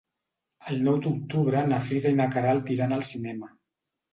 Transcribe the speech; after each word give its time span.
El 0.71 0.79
nou 0.87 0.95
d'octubre 1.03 1.61
na 1.73 1.81
Frida 1.89 2.15
i 2.15 2.17
na 2.23 2.27
Queralt 2.37 2.73
iran 2.79 2.99
al 2.99 3.07
cinema. 3.11 3.53